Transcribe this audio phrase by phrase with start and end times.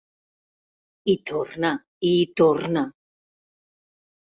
[1.07, 1.71] Hi torna
[2.11, 2.85] i hi torna.